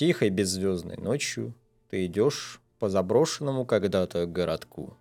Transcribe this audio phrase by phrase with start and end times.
[0.00, 1.52] Тихой беззвездной ночью
[1.90, 4.96] ты идешь по заброшенному когда-то городку.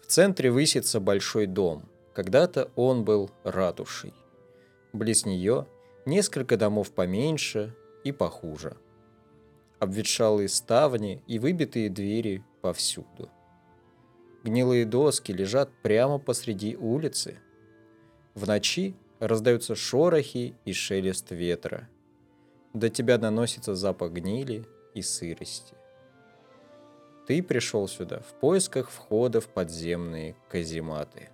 [0.00, 1.82] В центре высится большой дом.
[2.14, 4.14] Когда-то он был ратушей.
[4.94, 5.66] Близ нее
[6.06, 8.78] несколько домов поменьше и похуже.
[9.80, 13.28] Обветшалые ставни и выбитые двери повсюду.
[14.44, 17.36] Гнилые доски лежат прямо посреди улицы.
[18.32, 21.86] В ночи раздаются шорохи и шелест ветра.
[22.78, 25.74] До тебя доносится запах гнили и сырости.
[27.26, 31.30] Ты пришел сюда в поисках входа в подземные казематы.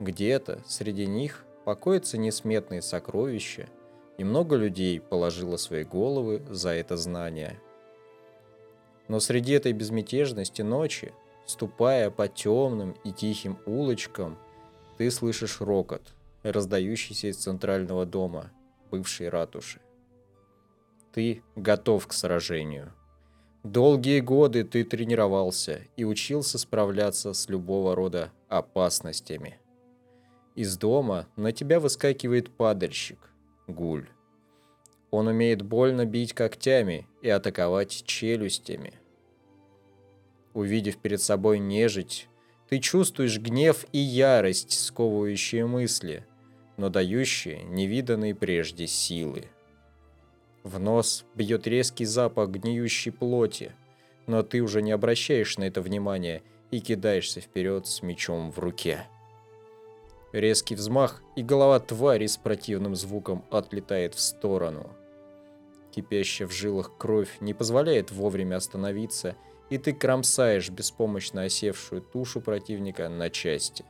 [0.00, 3.68] Где-то среди них покоятся несметные сокровища,
[4.16, 7.60] и много людей положило свои головы за это знание.
[9.06, 11.12] Но среди этой безмятежности ночи,
[11.44, 14.38] ступая по темным и тихим улочкам,
[14.96, 18.50] ты слышишь рокот, раздающийся из центрального дома,
[18.90, 19.82] бывшей ратуши.
[21.18, 22.92] Ты готов к сражению.
[23.64, 29.58] Долгие годы ты тренировался и учился справляться с любого рода опасностями.
[30.54, 33.18] Из дома на тебя выскакивает падальщик,
[33.66, 34.08] гуль.
[35.10, 38.94] Он умеет больно бить когтями и атаковать челюстями.
[40.54, 42.28] Увидев перед собой нежить,
[42.68, 46.24] ты чувствуешь гнев и ярость, сковывающие мысли,
[46.76, 49.48] но дающие невиданные прежде силы.
[50.68, 53.72] В нос бьет резкий запах гниющей плоти,
[54.26, 59.06] но ты уже не обращаешь на это внимания и кидаешься вперед с мечом в руке.
[60.30, 64.90] Резкий взмах, и голова твари с противным звуком отлетает в сторону.
[65.90, 69.36] Кипящая в жилах кровь не позволяет вовремя остановиться,
[69.70, 73.86] и ты кромсаешь беспомощно осевшую тушу противника на части.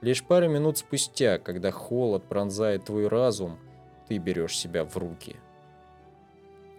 [0.00, 3.56] Лишь пару минут спустя, когда холод пронзает твой разум,
[4.08, 5.36] ты берешь себя в руки–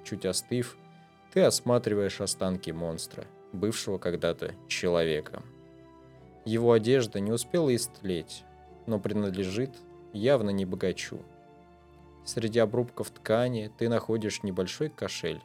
[0.04, 0.78] Чуть остыв,
[1.34, 5.44] ты осматриваешь останки монстра, бывшего когда-то человеком.
[6.46, 8.44] Его одежда не успела истлеть,
[8.88, 9.72] но принадлежит
[10.14, 11.20] явно не богачу.
[12.26, 15.42] Среди обрубков ткани ты находишь небольшой кошель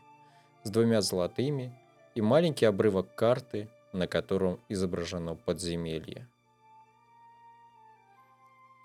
[0.63, 1.73] с двумя золотыми
[2.15, 6.29] и маленький обрывок карты, на котором изображено подземелье.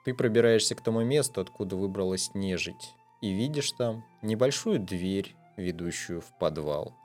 [0.03, 6.38] Ты пробираешься к тому месту, откуда выбралась нежить, и видишь там небольшую дверь ведущую в
[6.39, 6.95] подвал.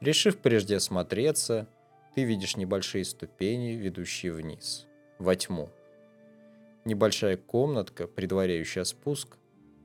[0.00, 1.68] Решив прежде осмотреться,
[2.14, 4.86] ты видишь небольшие ступени, ведущие вниз,
[5.18, 5.68] во тьму.
[6.84, 9.36] Небольшая комнатка, предваряющая спуск,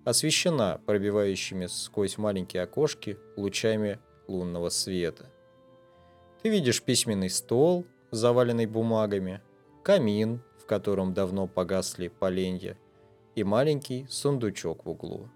[0.06, 5.30] освещена пробивающими сквозь маленькие окошки лучами лунного света.
[6.42, 9.42] Ты видишь письменный стол, заваленный бумагами,
[9.84, 12.78] камин, в котором давно погасли поленья,
[13.36, 15.30] и маленький сундучок в углу.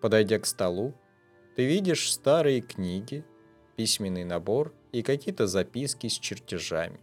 [0.00, 0.94] Подойдя к столу,
[1.56, 3.24] ты видишь старые книги,
[3.76, 7.00] письменный набор и какие-то записки с чертежами,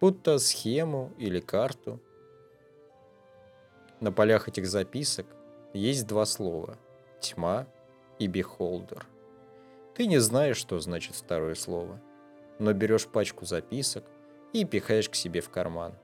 [0.00, 2.00] будто схему или карту.
[4.00, 5.26] На полях этих записок
[5.72, 6.78] есть два слова–
[7.20, 7.66] тьма
[8.18, 9.06] и бихолдер.
[9.94, 12.00] Ты не знаешь, что значит второе слово,
[12.58, 14.04] но берешь пачку записок
[14.52, 15.94] и пихаешь к себе в карман.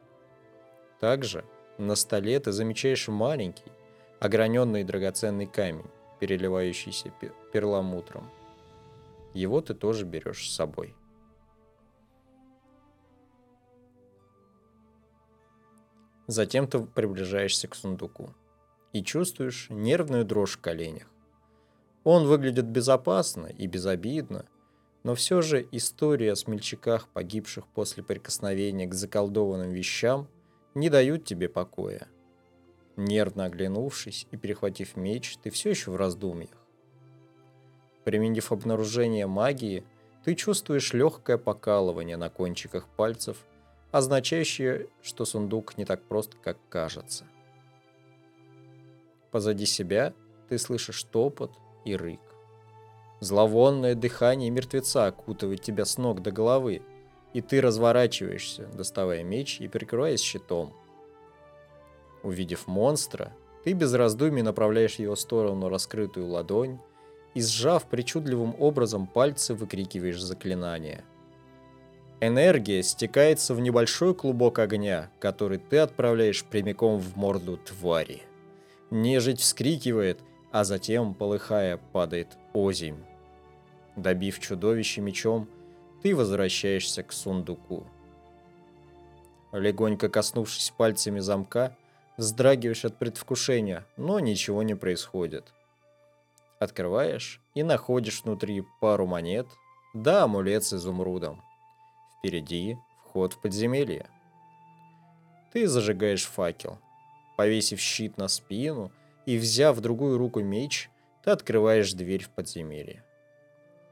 [0.99, 1.45] Также
[1.79, 3.71] на столе ты замечаешь маленький,
[4.19, 7.13] ограненный драгоценный камень, переливающийся
[7.53, 8.31] перламутром.
[9.35, 10.95] Его ты тоже берешь с собой.
[16.27, 18.35] Затем ты приближаешься к сундуку
[18.93, 21.09] и чувствуешь нервную дрожь в коленях.
[22.05, 24.47] Он выглядит безопасно и безобидно,
[25.03, 30.29] но все же история о смельчаках, погибших после прикосновения к заколдованным вещам,
[30.75, 32.07] не дают тебе покоя–
[33.01, 36.51] Нервно оглянувшись и перехватив меч, ты все еще в раздумьях.
[38.05, 39.85] Применив обнаружение магии,
[40.23, 43.39] ты чувствуешь легкое покалывание на кончиках пальцев,
[43.91, 47.25] означающее, что сундук не так прост, как кажется.
[49.31, 50.13] Позади себя
[50.51, 51.53] ты слышишь топот
[51.87, 52.21] и рык.
[53.21, 56.83] Зловонное дыхание мертвеца окутывает тебя с ног до головы,
[57.33, 60.75] и ты разворачиваешься, доставая меч и прикрываясь щитом.
[62.23, 63.33] Увидев монстра,
[63.65, 66.79] ты без раздумий направляешь его сторону раскрытую ладонь
[67.35, 71.05] и, сжав причудливым образом пальцы, выкрикиваешь заклинание.
[72.23, 78.23] Энергия стекается в небольшой клубок огня, который ты отправляешь прямиком в морду твари.
[78.91, 80.21] Нежить вскрикивает,
[80.51, 83.03] а затем, полыхая, падает озимь.
[83.97, 85.49] Добив чудовище мечом,
[86.03, 87.87] ты возвращаешься к сундуку.
[89.53, 91.77] Легонько коснувшись пальцами замка,
[92.21, 95.55] Вздрагиваешь от предвкушения, но ничего не происходит.
[96.59, 99.47] Открываешь и находишь внутри пару монет,
[99.95, 101.41] да амулет с изумрудом.
[102.19, 102.77] Впереди
[103.07, 104.11] вход в подземелье.
[105.55, 106.79] Ты зажигаешь факел.
[107.39, 108.93] Повесив щит на спину
[109.25, 110.91] и взяв в другую руку меч,
[111.25, 113.03] ты открываешь дверь в подземелье.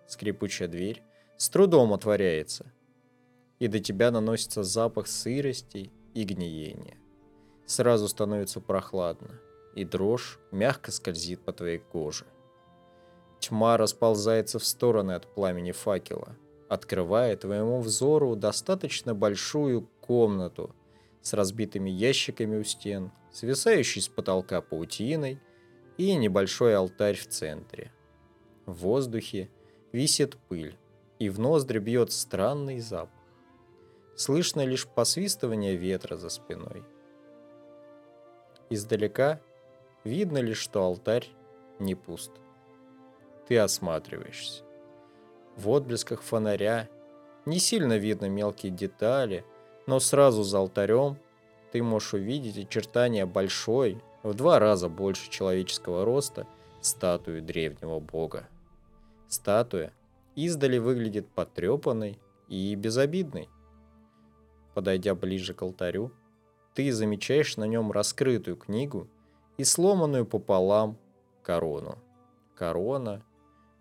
[0.07, 1.03] Скрипучая дверь
[1.39, 2.71] с трудом отворяется,
[3.59, 6.99] и до тебя наносится запах сырости и гниения.
[7.69, 9.39] Сразу становится прохладно,
[9.75, 12.25] и дрожь мягко скользит по твоей коже.
[13.41, 16.35] Тьма расползается в стороны от пламени факела,
[16.71, 20.75] открывая твоему взору достаточно большую комнату
[21.21, 25.39] с разбитыми ящиками у стен, свисающей с потолка паутиной
[25.99, 27.93] и небольшой алтарь в центре.
[28.65, 29.51] В воздухе
[29.93, 30.79] висит пыль,
[31.19, 33.13] и в ноздри бьет странный запах.
[34.17, 36.83] Слышно лишь посвистывание ветра за спиной.
[38.71, 39.41] Издалека
[40.05, 41.29] видно лишь, что алтарь
[41.79, 42.33] не пуст.
[43.47, 44.63] Ты осматриваешься.
[45.57, 46.89] В отблесках фонаря
[47.47, 49.45] не сильно видно мелкие детали,
[49.87, 51.17] но сразу за алтарем
[51.73, 56.47] ты можешь увидеть очертания большой, в два раза больше человеческого роста,
[56.81, 58.49] статуи древнего бога.
[59.29, 59.93] Статуя
[60.35, 62.19] издали выглядит потрепанной
[62.49, 63.49] и безобидной.
[64.75, 66.13] Подойдя ближе к алтарю,
[66.79, 69.09] ты замечаешь на нем раскрытую книгу
[69.57, 70.97] и сломанную пополам
[71.43, 71.99] корону.
[72.55, 73.25] Корона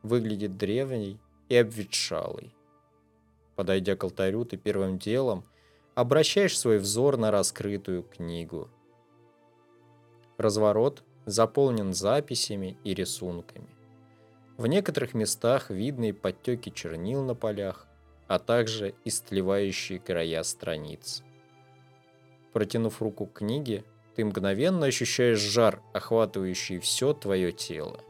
[0.02, 2.56] выглядит древней и обветшалой.
[3.56, 5.44] Подойдя к алтарю, ты первым делом
[5.94, 8.68] обращаешь свой взор на раскрытую книгу.
[10.40, 13.70] Разворот заполнен записями и рисунками.
[14.58, 17.86] В некоторых местах видны подтеки чернил на полях,
[18.26, 21.22] а также истлевающие края страниц.
[22.58, 23.84] Протянув руку к книге,
[24.16, 28.04] ты мгновенно ощущаешь жар, охватывающий все твое тело.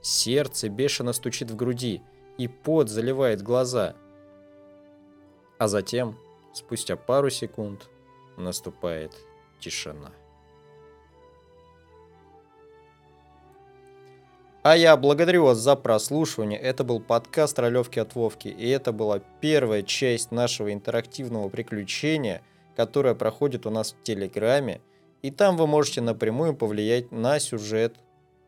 [0.00, 2.00] Сердце бешено стучит в груди,
[2.38, 3.94] и пот заливает глаза.
[5.58, 6.18] А затем,
[6.54, 7.90] спустя пару секунд,
[8.38, 9.12] наступает
[9.60, 10.10] тишина.
[14.62, 16.58] А я благодарю вас за прослушивание.
[16.58, 18.48] Это был подкаст Ролевки от Вовки.
[18.48, 22.40] И это была первая часть нашего интерактивного приключения,
[22.76, 24.80] которое проходит у нас в Телеграме.
[25.22, 27.96] И там вы можете напрямую повлиять на сюжет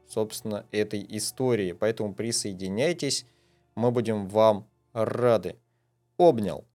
[0.08, 1.72] собственно, этой истории.
[1.72, 3.26] Поэтому присоединяйтесь,
[3.74, 5.56] мы будем вам рады.
[6.16, 6.64] Обнял.